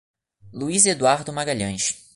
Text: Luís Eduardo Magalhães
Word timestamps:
Luís 0.51 0.87
Eduardo 0.87 1.31
Magalhães 1.31 1.95